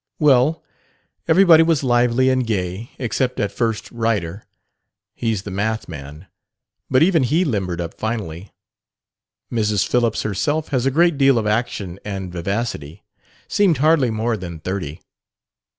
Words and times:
Well, 0.17 0.63
everybody 1.27 1.61
was 1.61 1.83
lively 1.83 2.31
and 2.31 2.43
gay, 2.43 2.89
except 2.97 3.39
at 3.39 3.51
first 3.51 3.91
Ryder 3.91 4.45
(he's 5.13 5.43
the 5.43 5.51
math. 5.51 5.87
man); 5.87 6.25
but 6.89 7.03
even 7.03 7.21
he 7.21 7.45
limbered 7.45 7.79
up 7.79 7.99
finally. 7.99 8.51
Mrs. 9.53 9.87
Phillips 9.87 10.23
herself 10.23 10.69
has 10.69 10.87
a 10.87 10.89
great 10.89 11.19
deal 11.19 11.37
of 11.37 11.45
action 11.45 11.99
and 12.03 12.33
vivacity 12.33 13.03
seemed 13.47 13.77
hardly 13.77 14.09
more 14.09 14.35
than 14.35 14.59
thirty. 14.59 15.01